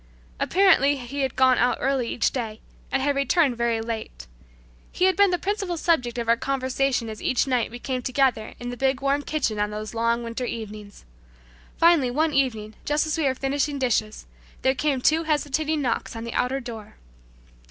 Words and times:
Apparently 0.39 0.97
he 0.97 1.19
had 1.19 1.35
gone 1.35 1.59
out 1.59 1.77
early 1.79 2.07
each 2.09 2.31
day, 2.31 2.59
and 2.91 3.03
had 3.03 3.15
returned 3.15 3.55
very 3.55 3.79
late. 3.81 4.25
He 4.91 5.05
had 5.05 5.15
been 5.15 5.29
the 5.29 5.37
principal 5.37 5.77
subject 5.77 6.17
of 6.17 6.27
our 6.27 6.37
conversation 6.37 7.07
as 7.07 7.21
each 7.21 7.45
night 7.45 7.69
we 7.69 7.77
came 7.77 8.01
together 8.01 8.55
in 8.59 8.71
the 8.71 8.77
big 8.77 8.99
warm 8.99 9.21
kitchen 9.21 9.59
on 9.59 9.69
those 9.69 9.93
long 9.93 10.23
winter 10.23 10.45
evenings. 10.45 11.05
Finally 11.77 12.09
one 12.09 12.33
evening 12.33 12.73
just 12.83 13.05
as 13.05 13.15
we 13.15 13.25
were 13.25 13.35
finishing 13.35 13.75
the 13.75 13.85
dishes, 13.85 14.25
there 14.63 14.73
came 14.73 15.01
two 15.01 15.21
hesitating 15.25 15.83
knocks 15.83 16.15
on 16.15 16.23
the 16.23 16.33
outer 16.33 16.59
door. 16.59 16.95